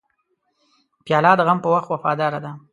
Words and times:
پیاله 1.05 1.31
د 1.37 1.41
غم 1.47 1.57
په 1.63 1.69
وخت 1.73 1.87
وفاداره 1.89 2.39
ده. 2.45 2.51